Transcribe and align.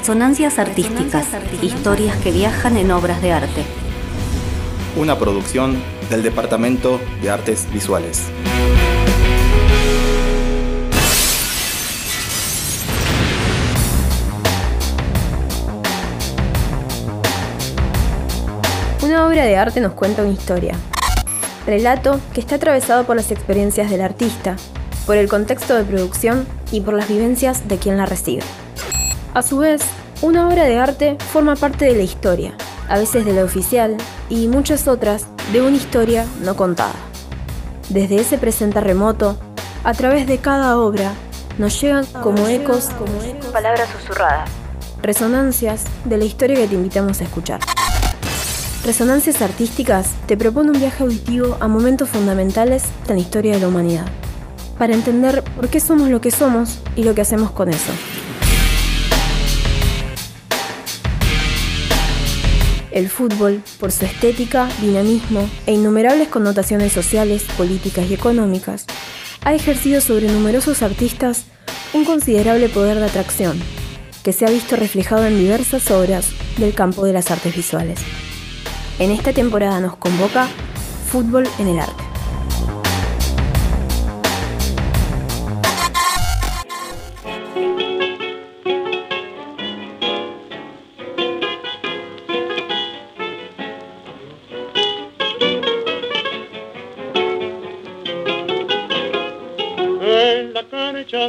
Resonancias 0.00 0.58
artísticas, 0.58 1.26
historias 1.60 2.16
que 2.16 2.32
viajan 2.32 2.78
en 2.78 2.90
obras 2.90 3.20
de 3.20 3.32
arte. 3.32 3.64
Una 4.96 5.18
producción 5.18 5.76
del 6.08 6.22
Departamento 6.22 6.98
de 7.20 7.28
Artes 7.28 7.70
Visuales. 7.70 8.22
Una 19.02 19.26
obra 19.26 19.44
de 19.44 19.58
arte 19.58 19.82
nos 19.82 19.92
cuenta 19.92 20.22
una 20.22 20.32
historia. 20.32 20.76
Relato 21.66 22.18
que 22.32 22.40
está 22.40 22.54
atravesado 22.54 23.04
por 23.04 23.16
las 23.16 23.30
experiencias 23.30 23.90
del 23.90 24.00
artista, 24.00 24.56
por 25.04 25.18
el 25.18 25.28
contexto 25.28 25.74
de 25.74 25.84
producción 25.84 26.46
y 26.72 26.80
por 26.80 26.94
las 26.94 27.06
vivencias 27.06 27.68
de 27.68 27.76
quien 27.76 27.98
la 27.98 28.06
recibe. 28.06 28.42
A 29.32 29.42
su 29.42 29.58
vez, 29.58 29.80
una 30.22 30.48
obra 30.48 30.64
de 30.64 30.78
arte 30.78 31.16
forma 31.32 31.54
parte 31.54 31.84
de 31.84 31.94
la 31.94 32.02
historia, 32.02 32.52
a 32.88 32.98
veces 32.98 33.24
de 33.24 33.32
la 33.32 33.44
oficial 33.44 33.96
y 34.28 34.48
muchas 34.48 34.88
otras 34.88 35.26
de 35.52 35.62
una 35.62 35.76
historia 35.76 36.26
no 36.42 36.56
contada. 36.56 36.96
Desde 37.90 38.16
ese 38.16 38.38
presente 38.38 38.80
remoto, 38.80 39.38
a 39.84 39.94
través 39.94 40.26
de 40.26 40.38
cada 40.38 40.76
obra, 40.78 41.12
nos 41.58 41.80
llegan 41.80 42.06
como 42.06 42.48
ecos, 42.48 42.88
como 42.98 43.52
palabras 43.52 43.88
susurradas, 43.90 44.50
resonancias 45.00 45.84
de 46.04 46.16
la 46.16 46.24
historia 46.24 46.56
que 46.56 46.66
te 46.66 46.74
invitamos 46.74 47.20
a 47.20 47.24
escuchar. 47.24 47.60
Resonancias 48.84 49.42
Artísticas 49.42 50.08
te 50.26 50.36
propone 50.36 50.72
un 50.72 50.80
viaje 50.80 51.04
auditivo 51.04 51.56
a 51.60 51.68
momentos 51.68 52.08
fundamentales 52.08 52.82
de 53.06 53.14
la 53.14 53.20
historia 53.20 53.54
de 53.54 53.60
la 53.60 53.68
humanidad, 53.68 54.06
para 54.76 54.92
entender 54.92 55.44
por 55.54 55.68
qué 55.68 55.78
somos 55.78 56.08
lo 56.08 56.20
que 56.20 56.32
somos 56.32 56.80
y 56.96 57.04
lo 57.04 57.14
que 57.14 57.20
hacemos 57.20 57.52
con 57.52 57.68
eso. 57.68 57.92
El 62.90 63.08
fútbol, 63.08 63.62
por 63.78 63.92
su 63.92 64.04
estética, 64.04 64.68
dinamismo 64.80 65.48
e 65.66 65.72
innumerables 65.74 66.28
connotaciones 66.28 66.92
sociales, 66.92 67.44
políticas 67.56 68.10
y 68.10 68.14
económicas, 68.14 68.86
ha 69.44 69.54
ejercido 69.54 70.00
sobre 70.00 70.26
numerosos 70.26 70.82
artistas 70.82 71.44
un 71.92 72.04
considerable 72.04 72.68
poder 72.68 72.98
de 72.98 73.06
atracción, 73.06 73.60
que 74.22 74.32
se 74.32 74.44
ha 74.44 74.50
visto 74.50 74.76
reflejado 74.76 75.26
en 75.26 75.38
diversas 75.38 75.90
obras 75.90 76.26
del 76.58 76.74
campo 76.74 77.04
de 77.04 77.12
las 77.12 77.30
artes 77.30 77.54
visuales. 77.54 78.00
En 78.98 79.10
esta 79.10 79.32
temporada 79.32 79.80
nos 79.80 79.96
convoca 79.96 80.48
Fútbol 81.10 81.48
en 81.58 81.68
el 81.68 81.78
Arte. 81.78 82.09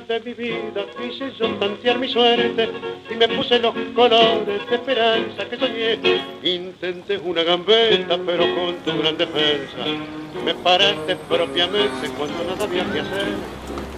De 0.07 0.19
mi 0.21 0.33
vida 0.33 0.85
quise 0.97 1.31
yo 1.39 1.53
tantear 1.55 1.99
mi 1.99 2.07
suerte 2.07 2.69
y 3.09 3.15
me 3.15 3.27
puse 3.29 3.59
los 3.59 3.73
colores 3.95 4.69
de 4.69 4.75
esperanza 4.75 5.45
que 5.49 5.57
soñé. 5.57 5.99
Intenté 6.43 7.17
una 7.17 7.43
gambeta, 7.43 8.17
pero 8.25 8.43
con 8.55 8.75
tu 8.85 9.01
gran 9.01 9.17
defensa 9.17 9.77
me 10.43 10.53
paraste 10.55 11.15
propiamente 11.27 12.09
cuando 12.17 12.43
nada 12.43 12.63
había 12.63 12.83
que 12.91 12.99
hacer. 12.99 13.27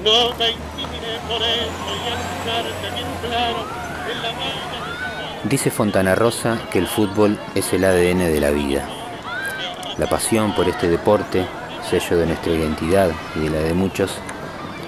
No 0.04 0.30
me 0.38 0.52
intiminé 0.52 1.14
por 1.28 1.42
eso 1.42 1.92
y 1.96 2.50
al 2.50 2.94
bien 2.94 3.08
claro 3.24 3.66
en 4.12 4.22
la 4.22 4.30
vaina 4.30 4.74
Dice 5.44 5.72
Fontana 5.72 6.16
Rosa 6.16 6.60
que 6.72 6.80
el 6.80 6.88
fútbol 6.88 7.38
es 7.56 7.74
el 7.74 7.84
ADN 7.84 8.20
de 8.20 8.40
la 8.40 8.52
vida. 8.52 8.88
La 9.98 10.08
pasión 10.08 10.54
por 10.54 10.68
este 10.68 10.90
deporte, 10.90 11.46
sello 11.90 12.18
de 12.18 12.28
nuestra 12.28 12.54
identidad 12.54 13.12
y 13.36 13.40
de 13.42 13.50
la 13.50 13.60
de 13.60 13.74
muchos, 13.74 14.12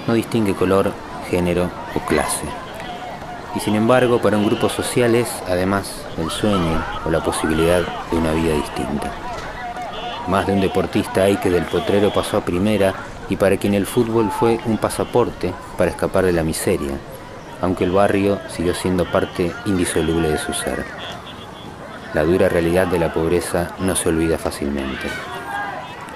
no 0.07 0.13
distingue 0.13 0.53
color, 0.53 0.91
género 1.29 1.69
o 1.95 1.99
clase. 2.05 2.45
Y 3.55 3.59
sin 3.59 3.75
embargo, 3.75 4.19
para 4.19 4.37
un 4.37 4.45
grupo 4.45 4.69
social 4.69 5.15
es, 5.15 5.29
además, 5.47 6.05
el 6.17 6.29
sueño 6.29 6.83
o 7.05 7.09
la 7.09 7.23
posibilidad 7.23 7.81
de 8.11 8.17
una 8.17 8.31
vida 8.33 8.53
distinta. 8.53 9.11
Más 10.27 10.47
de 10.47 10.53
un 10.53 10.61
deportista 10.61 11.23
hay 11.23 11.37
que 11.37 11.49
del 11.49 11.65
potrero 11.65 12.11
pasó 12.11 12.37
a 12.37 12.45
primera 12.45 12.93
y 13.29 13.35
para 13.35 13.57
quien 13.57 13.73
el 13.73 13.85
fútbol 13.85 14.29
fue 14.31 14.59
un 14.65 14.77
pasaporte 14.77 15.53
para 15.77 15.91
escapar 15.91 16.25
de 16.25 16.33
la 16.33 16.43
miseria, 16.43 16.97
aunque 17.61 17.83
el 17.83 17.91
barrio 17.91 18.39
siguió 18.49 18.73
siendo 18.73 19.05
parte 19.05 19.51
indisoluble 19.65 20.29
de 20.29 20.37
su 20.37 20.53
ser. 20.53 20.83
La 22.13 22.23
dura 22.23 22.49
realidad 22.49 22.87
de 22.87 22.99
la 22.99 23.13
pobreza 23.13 23.71
no 23.79 23.95
se 23.95 24.09
olvida 24.09 24.37
fácilmente. 24.37 25.07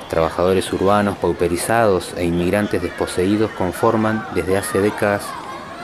Trabajadores 0.09 0.73
urbanos 0.73 1.17
pauperizados 1.17 2.13
e 2.17 2.25
inmigrantes 2.25 2.81
desposeídos 2.81 3.51
conforman 3.51 4.25
desde 4.33 4.57
hace 4.57 4.81
décadas 4.81 5.23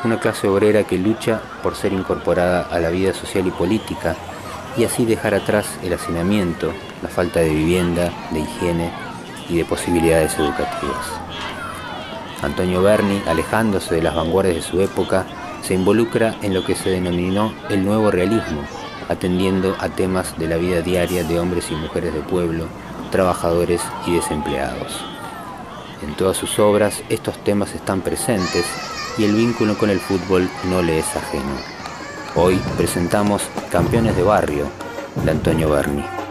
una 0.03 0.19
clase 0.19 0.47
obrera 0.47 0.83
que 0.83 0.97
lucha 0.97 1.41
por 1.61 1.75
ser 1.75 1.93
incorporada 1.93 2.63
a 2.63 2.79
la 2.79 2.89
vida 2.89 3.13
social 3.13 3.45
y 3.45 3.51
política 3.51 4.15
y 4.77 4.83
así 4.83 5.05
dejar 5.05 5.35
atrás 5.35 5.67
el 5.83 5.93
hacinamiento, 5.93 6.73
la 7.01 7.09
falta 7.09 7.39
de 7.39 7.49
vivienda, 7.49 8.11
de 8.31 8.39
higiene 8.39 8.91
y 9.47 9.57
de 9.57 9.65
posibilidades 9.65 10.37
educativas. 10.37 11.05
Antonio 12.41 12.81
Berni, 12.81 13.21
alejándose 13.27 13.95
de 13.95 14.01
las 14.01 14.15
vanguardias 14.15 14.55
de 14.55 14.61
su 14.61 14.81
época, 14.81 15.25
se 15.61 15.73
involucra 15.73 16.35
en 16.41 16.53
lo 16.53 16.65
que 16.65 16.75
se 16.75 16.89
denominó 16.89 17.53
el 17.69 17.85
nuevo 17.85 18.11
realismo, 18.11 18.61
atendiendo 19.07 19.75
a 19.79 19.89
temas 19.89 20.37
de 20.37 20.47
la 20.47 20.57
vida 20.57 20.81
diaria 20.81 21.23
de 21.23 21.39
hombres 21.39 21.71
y 21.71 21.75
mujeres 21.75 22.13
de 22.13 22.21
pueblo, 22.21 22.65
trabajadores 23.15 23.79
y 24.05 24.15
desempleados. 24.15 24.99
En 26.01 26.15
todas 26.15 26.35
sus 26.35 26.59
obras 26.59 27.01
estos 27.07 27.41
temas 27.45 27.73
están 27.73 28.01
presentes 28.01 28.65
y 29.17 29.23
el 29.23 29.33
vínculo 29.33 29.77
con 29.77 29.89
el 29.89 30.01
fútbol 30.01 30.49
no 30.69 30.81
le 30.81 30.99
es 30.99 31.15
ajeno. 31.15 31.55
Hoy 32.35 32.59
presentamos 32.75 33.43
Campeones 33.71 34.17
de 34.17 34.23
Barrio 34.23 34.65
de 35.23 35.31
Antonio 35.31 35.69
Berni. 35.69 36.24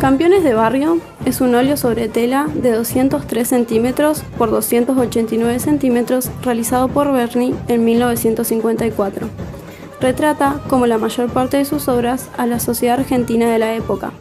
Campeones 0.00 0.44
de 0.44 0.54
Barrio 0.54 1.00
es 1.24 1.40
un 1.40 1.56
óleo 1.56 1.76
sobre 1.76 2.08
tela 2.08 2.46
de 2.54 2.70
203 2.70 3.48
centímetros 3.48 4.22
por 4.38 4.48
289 4.48 5.58
centímetros 5.58 6.30
realizado 6.40 6.86
por 6.86 7.12
Berni 7.12 7.52
en 7.66 7.84
1954. 7.84 9.28
Retrata, 10.00 10.60
como 10.68 10.86
la 10.86 10.98
mayor 10.98 11.32
parte 11.32 11.56
de 11.56 11.64
sus 11.64 11.88
obras, 11.88 12.30
a 12.36 12.46
la 12.46 12.60
sociedad 12.60 13.00
argentina 13.00 13.50
de 13.50 13.58
la 13.58 13.74
época. 13.74 14.12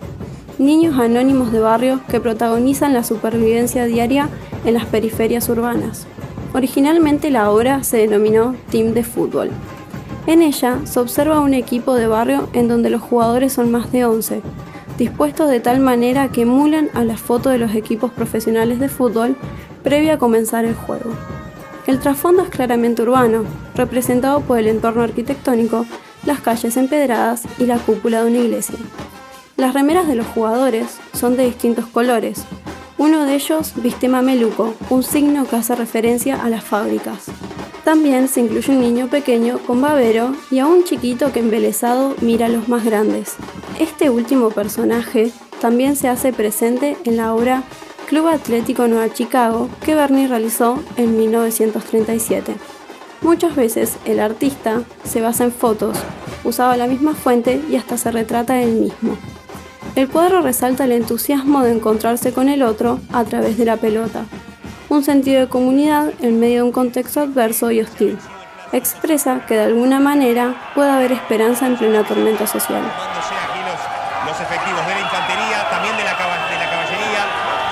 Niños 0.57 0.97
anónimos 0.97 1.51
de 1.51 1.59
barrio 1.59 2.01
que 2.09 2.19
protagonizan 2.19 2.95
la 2.95 3.03
supervivencia 3.03 3.85
diaria 3.85 4.29
en 4.65 4.73
las 4.73 4.85
periferias 4.85 5.47
urbanas. 5.47 6.07
Originalmente 6.55 7.29
la 7.29 7.51
obra 7.51 7.83
se 7.83 7.97
denominó 7.97 8.55
Team 8.71 8.95
de 8.95 9.03
Fútbol. 9.03 9.51
En 10.25 10.41
ella 10.41 10.79
se 10.85 10.99
observa 10.99 11.39
un 11.39 11.53
equipo 11.53 11.93
de 11.93 12.07
barrio 12.07 12.49
en 12.53 12.67
donde 12.67 12.89
los 12.89 13.01
jugadores 13.01 13.53
son 13.53 13.71
más 13.71 13.91
de 13.91 14.05
11, 14.05 14.41
dispuestos 14.97 15.49
de 15.49 15.59
tal 15.59 15.79
manera 15.79 16.29
que 16.29 16.41
emulan 16.41 16.89
a 16.93 17.03
la 17.03 17.17
foto 17.17 17.49
de 17.49 17.57
los 17.57 17.75
equipos 17.75 18.11
profesionales 18.11 18.79
de 18.79 18.89
fútbol 18.89 19.35
previa 19.83 20.15
a 20.15 20.17
comenzar 20.17 20.65
el 20.65 20.75
juego. 20.75 21.11
El 21.85 21.99
trasfondo 21.99 22.43
es 22.43 22.49
claramente 22.49 23.03
urbano, 23.03 23.45
representado 23.75 24.41
por 24.41 24.59
el 24.59 24.67
entorno 24.67 25.03
arquitectónico, 25.03 25.85
las 26.25 26.41
calles 26.41 26.75
empedradas 26.75 27.43
y 27.57 27.65
la 27.65 27.77
cúpula 27.77 28.23
de 28.23 28.29
una 28.29 28.39
iglesia. 28.39 28.77
Las 29.55 29.73
remeras 29.73 30.07
de 30.07 30.15
los 30.15 30.27
jugadores 30.27 30.97
son 31.13 31.37
de 31.37 31.45
distintos 31.45 31.85
colores. 31.87 32.45
Uno 32.97 33.25
de 33.25 33.35
ellos 33.35 33.73
viste 33.75 34.07
mameluco, 34.07 34.73
un 34.89 35.03
signo 35.03 35.45
que 35.45 35.55
hace 35.55 35.75
referencia 35.75 36.41
a 36.43 36.49
las 36.49 36.63
fábricas. 36.63 37.25
También 37.83 38.27
se 38.27 38.41
incluye 38.41 38.73
un 38.73 38.81
niño 38.81 39.07
pequeño 39.07 39.59
con 39.59 39.81
babero 39.81 40.35
y 40.49 40.59
a 40.59 40.65
un 40.65 40.83
chiquito 40.83 41.31
que 41.31 41.39
embelesado 41.39 42.15
mira 42.21 42.47
a 42.47 42.49
los 42.49 42.67
más 42.67 42.83
grandes. 42.83 43.35
Este 43.79 44.09
último 44.09 44.49
personaje 44.49 45.31
también 45.61 45.95
se 45.95 46.09
hace 46.09 46.33
presente 46.33 46.97
en 47.05 47.17
la 47.17 47.35
obra 47.35 47.63
Club 48.07 48.27
Atlético 48.27 48.87
Nueva 48.87 49.13
Chicago 49.13 49.69
que 49.85 49.93
Bernie 49.93 50.27
realizó 50.27 50.83
en 50.95 51.17
1937. 51.17 52.55
Muchas 53.21 53.55
veces 53.55 53.97
el 54.05 54.19
artista 54.19 54.81
se 55.03 55.21
basa 55.21 55.43
en 55.43 55.51
fotos, 55.51 55.97
usaba 56.43 56.77
la 56.77 56.87
misma 56.87 57.13
fuente 57.13 57.61
y 57.69 57.75
hasta 57.75 57.97
se 57.97 58.11
retrata 58.11 58.61
él 58.61 58.73
mismo. 58.73 59.17
El 59.97 60.07
cuadro 60.09 60.41
resalta 60.43 60.83
el 60.85 60.91
entusiasmo 60.91 61.63
de 61.63 61.71
encontrarse 61.73 62.31
con 62.31 62.49
el 62.49 62.61
otro 62.61 62.99
a 63.11 63.23
través 63.23 63.57
de 63.57 63.65
la 63.65 63.77
pelota, 63.77 64.25
un 64.89 65.03
sentido 65.03 65.41
de 65.41 65.49
comunidad 65.49 66.13
en 66.21 66.39
medio 66.39 66.57
de 66.57 66.69
un 66.69 66.71
contexto 66.71 67.21
adverso 67.21 67.71
y 67.71 67.81
hostil. 67.81 68.15
expresa 68.71 69.41
que 69.47 69.55
de 69.55 69.63
alguna 69.73 69.99
manera 69.99 70.53
puede 70.75 70.91
haber 70.91 71.13
esperanza 71.13 71.65
en 71.65 71.77
plena 71.77 72.03
tormenta 72.03 72.45
social. 72.45 72.83
los, 72.85 74.29
los 74.29 74.37
efectivos 74.37 74.85
de 74.85 74.93
la 74.93 75.01
infantería, 75.01 75.65
también 75.73 75.97
de 75.97 76.05
la, 76.05 76.13
de 76.13 76.57
la 76.61 76.69
caballería, 76.69 77.21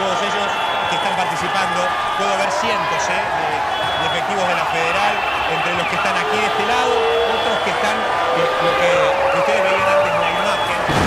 todos 0.02 0.18
ellos 0.26 0.50
que 0.90 0.96
están 0.98 1.14
participando. 1.14 1.78
Puedo 2.18 2.34
ver 2.42 2.50
cientos 2.50 3.06
¿eh? 3.06 3.22
de, 3.22 4.02
de, 4.02 4.06
efectivos 4.10 4.50
de 4.50 4.56
la 4.58 4.66
federal, 4.74 5.14
entre 5.54 5.78
los 5.78 5.86
que 5.94 5.96
están 6.02 6.16
aquí 6.18 6.38
de 6.42 6.48
este 6.50 6.66
lado, 6.66 6.90
otros 7.38 7.58
que 7.62 7.70
están, 7.70 7.98
eh, 8.02 8.50
lo 8.66 8.72
que 8.82 8.90
ustedes 9.46 9.62
veían 9.62 9.90
antes 9.94 10.10
en 10.10 10.22
la 10.26 10.32
imagen. 10.34 11.06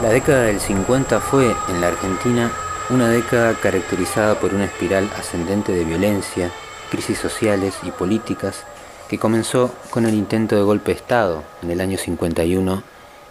década 0.11 0.43
del 0.43 0.59
50 0.59 1.21
fue, 1.21 1.55
en 1.69 1.79
la 1.79 1.87
Argentina, 1.87 2.51
una 2.89 3.07
década 3.07 3.53
caracterizada 3.53 4.39
por 4.39 4.53
una 4.53 4.65
espiral 4.65 5.09
ascendente 5.17 5.71
de 5.71 5.85
violencia, 5.85 6.51
crisis 6.89 7.17
sociales 7.17 7.75
y 7.83 7.91
políticas 7.91 8.65
que 9.09 9.17
comenzó 9.17 9.73
con 9.89 10.05
el 10.05 10.13
intento 10.13 10.57
de 10.57 10.63
golpe 10.63 10.91
de 10.91 10.97
Estado 10.97 11.43
en 11.61 11.71
el 11.71 11.79
año 11.79 11.97
51 11.97 12.83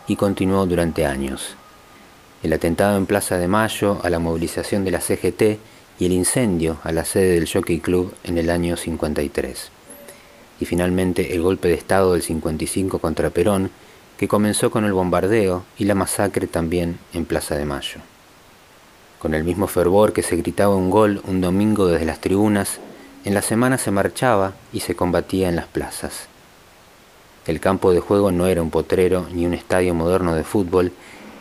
y 0.07 0.17
continuó 0.17 0.65
durante 0.65 1.05
años. 1.05 1.55
El 2.43 2.55
atentado 2.55 2.97
en 2.97 3.05
Plaza 3.05 3.37
de 3.37 3.49
Mayo 3.49 4.01
a 4.03 4.09
la 4.09 4.19
movilización 4.19 4.83
de 4.83 4.91
la 4.91 5.03
CGT 5.03 5.59
y 5.99 6.07
el 6.07 6.13
incendio 6.13 6.79
a 6.83 6.93
la 6.93 7.05
sede 7.05 7.35
del 7.35 7.51
Jockey 7.51 7.81
Club 7.81 8.15
en 8.25 8.39
el 8.39 8.49
año 8.49 8.79
53. 8.79 9.71
Y 10.61 10.65
finalmente 10.65 11.35
el 11.35 11.43
golpe 11.43 11.69
de 11.69 11.75
Estado 11.75 12.15
del 12.15 12.23
55 12.23 12.99
contra 12.99 13.29
Perón 13.29 13.71
que 14.21 14.29
comenzó 14.29 14.71
con 14.71 14.85
el 14.85 14.93
bombardeo 14.93 15.65
y 15.79 15.87
la 15.87 15.95
masacre 15.95 16.47
también 16.47 16.99
en 17.15 17.25
Plaza 17.25 17.57
de 17.57 17.65
Mayo. 17.65 18.01
Con 19.19 19.33
el 19.33 19.45
mismo 19.45 19.67
fervor 19.67 20.13
que 20.13 20.23
se 20.23 20.37
gritaba 20.37 20.77
un 20.77 20.91
gol 20.91 21.23
un 21.27 21.41
domingo 21.41 21.87
desde 21.87 22.05
las 22.05 22.21
tribunas, 22.21 22.81
en 23.25 23.33
la 23.33 23.41
semana 23.41 23.79
se 23.79 23.91
marchaba 23.91 24.53
y 24.75 24.81
se 24.81 24.95
combatía 24.95 25.49
en 25.49 25.57
las 25.57 25.69
plazas. 25.69 26.29
El 27.47 27.61
campo 27.61 27.95
de 27.95 28.01
juego 28.01 28.31
no 28.31 28.47
era 28.47 28.61
un 28.61 28.69
potrero 28.69 29.27
ni 29.33 29.47
un 29.47 29.55
estadio 29.55 29.95
moderno 29.95 30.35
de 30.35 30.45
fútbol, 30.45 30.93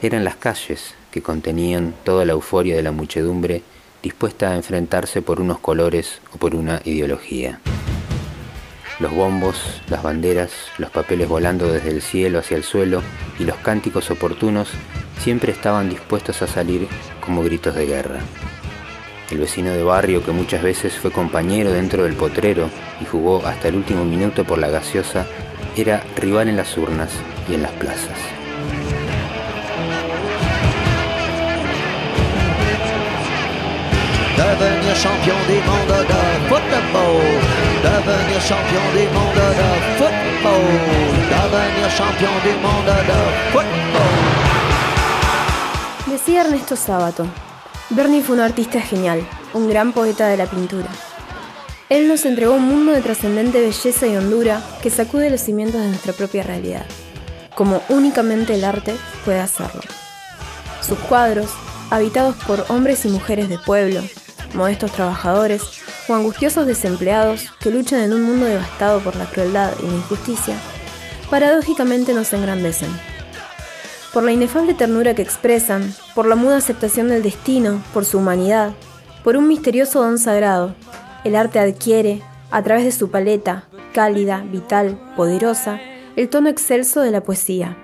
eran 0.01 0.23
las 0.23 0.37
calles 0.37 0.95
que 1.11 1.21
contenían 1.21 1.93
toda 2.05 2.23
la 2.23 2.31
euforia 2.31 2.77
de 2.77 2.83
la 2.83 2.93
muchedumbre 2.93 3.61
dispuesta 4.01 4.51
a 4.51 4.55
enfrentarse 4.55 5.21
por 5.21 5.41
unos 5.41 5.59
colores 5.59 6.21
o 6.33 6.37
por 6.37 6.55
una 6.55 6.81
ideología. 6.85 7.59
Los 8.99 9.13
bombos, 9.13 9.81
las 9.89 10.03
banderas, 10.03 10.51
los 10.77 10.89
papeles 10.89 11.29
volando 11.29 11.71
desde 11.71 11.89
el 11.89 12.01
cielo 12.01 12.39
hacia 12.39 12.57
el 12.57 12.63
suelo 12.63 13.01
y 13.39 13.45
los 13.45 13.55
cánticos 13.57 14.11
oportunos 14.11 14.69
siempre 15.21 15.53
estaban 15.53 15.89
dispuestos 15.89 16.41
a 16.41 16.47
salir 16.47 16.85
como 17.25 17.41
gritos 17.41 17.75
de 17.75 17.85
guerra. 17.85 18.19
El 19.31 19.37
vecino 19.37 19.71
de 19.71 19.83
barrio 19.83 20.25
que 20.25 20.31
muchas 20.31 20.61
veces 20.61 20.97
fue 20.97 21.11
compañero 21.11 21.71
dentro 21.71 22.03
del 22.03 22.15
potrero 22.15 22.69
y 22.99 23.05
jugó 23.05 23.45
hasta 23.45 23.69
el 23.69 23.75
último 23.75 24.03
minuto 24.03 24.43
por 24.43 24.57
la 24.57 24.67
gaseosa 24.67 25.25
era 25.77 26.03
rival 26.17 26.49
en 26.49 26.57
las 26.57 26.77
urnas 26.77 27.11
y 27.47 27.53
en 27.53 27.61
las 27.61 27.71
plazas. 27.71 28.17
Champion 38.39 38.87
de 41.75 41.89
champion. 41.97 42.31
Decía 46.07 46.41
Ernesto 46.41 46.75
Sábato, 46.75 47.25
Bernie 47.89 48.21
fue 48.21 48.35
un 48.35 48.41
artista 48.41 48.81
genial, 48.81 49.25
un 49.53 49.69
gran 49.69 49.93
poeta 49.93 50.27
de 50.27 50.37
la 50.37 50.45
pintura. 50.45 50.87
Él 51.89 52.07
nos 52.07 52.25
entregó 52.25 52.53
un 52.53 52.67
mundo 52.67 52.91
de 52.91 53.01
trascendente 53.01 53.61
belleza 53.61 54.07
y 54.07 54.15
hondura 54.15 54.61
que 54.81 54.89
sacude 54.89 55.29
los 55.29 55.41
cimientos 55.41 55.81
de 55.81 55.87
nuestra 55.87 56.13
propia 56.13 56.43
realidad, 56.43 56.85
como 57.55 57.81
únicamente 57.89 58.55
el 58.55 58.63
arte 58.63 58.95
puede 59.25 59.39
hacerlo. 59.39 59.81
Sus 60.81 60.99
cuadros, 60.99 61.49
habitados 61.89 62.35
por 62.45 62.65
hombres 62.69 63.05
y 63.05 63.09
mujeres 63.09 63.49
de 63.49 63.57
pueblo, 63.57 64.01
modestos 64.53 64.91
trabajadores 64.91 65.61
o 66.09 66.15
angustiosos 66.15 66.65
desempleados 66.65 67.51
que 67.59 67.69
luchan 67.69 68.01
en 68.01 68.13
un 68.13 68.23
mundo 68.23 68.45
devastado 68.45 69.00
por 69.00 69.15
la 69.15 69.25
crueldad 69.25 69.71
y 69.81 69.88
la 69.88 69.94
injusticia, 69.94 70.56
paradójicamente 71.29 72.13
nos 72.13 72.33
engrandecen. 72.33 72.89
Por 74.13 74.23
la 74.23 74.31
inefable 74.31 74.73
ternura 74.73 75.13
que 75.13 75.21
expresan, 75.21 75.94
por 76.15 76.25
la 76.25 76.35
muda 76.35 76.57
aceptación 76.57 77.09
del 77.09 77.21
destino, 77.21 77.83
por 77.94 78.06
su 78.06 78.17
humanidad, 78.17 78.71
por 79.23 79.38
un 79.38 79.47
misterioso 79.47 80.01
don 80.01 80.17
sagrado, 80.17 80.73
el 81.23 81.35
arte 81.35 81.59
adquiere, 81.59 82.21
a 82.51 82.63
través 82.63 82.85
de 82.85 82.91
su 82.91 83.11
paleta, 83.11 83.65
cálida, 83.94 84.44
vital, 84.51 85.00
poderosa, 85.15 85.79
el 86.15 86.29
tono 86.29 86.50
excelso 86.50 87.01
de 87.01 87.11
la 87.11 87.21
poesía. 87.21 87.77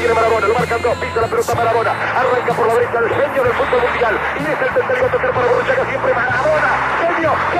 Tiene 0.00 0.14
Marabona, 0.14 0.46
lo 0.48 0.54
marcan 0.54 0.80
dos, 0.80 0.96
pisa 0.96 1.20
la 1.20 1.26
pelota 1.28 1.54
Marabona, 1.54 1.92
arranca 1.92 2.54
por 2.54 2.66
la 2.66 2.74
derecha 2.74 2.98
el 3.00 3.08
genio 3.10 3.44
del 3.44 3.52
fútbol 3.52 3.80
mundial, 3.84 4.14
y 4.32 4.42
es 4.42 4.48
el 4.48 4.56
tercero 4.56 5.06
tercero 5.12 5.32
para 5.34 5.46
Borruchaga 5.46 5.84
siempre 5.84 6.14
Marabona, 6.14 6.70
genio, 7.04 7.32
genio, 7.52 7.59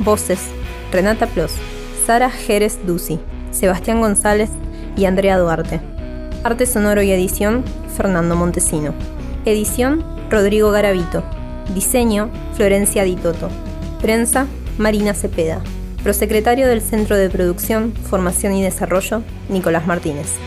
Voces, 0.00 0.40
Renata 0.90 1.26
Plos, 1.26 1.52
Sara 2.06 2.30
Jerez 2.30 2.78
Duci, 2.86 3.20
Sebastián 3.50 4.00
González 4.00 4.50
y 4.96 5.04
Andrea 5.04 5.38
Duarte. 5.38 5.80
Arte 6.42 6.64
sonoro 6.64 7.02
y 7.02 7.10
edición, 7.12 7.64
Fernando 7.96 8.34
Montesino. 8.34 8.94
Edición, 9.44 10.04
Rodrigo 10.30 10.70
Garavito. 10.70 11.22
Diseño, 11.74 12.30
Florencia 12.54 13.04
Ditoto. 13.04 13.50
Prensa, 14.00 14.46
Marina 14.78 15.12
Cepeda. 15.12 15.60
Prosecretario 16.02 16.66
del 16.66 16.80
Centro 16.80 17.16
de 17.16 17.28
Producción, 17.28 17.92
Formación 17.92 18.54
y 18.54 18.62
Desarrollo, 18.62 19.22
Nicolás 19.50 19.86
Martínez. 19.86 20.38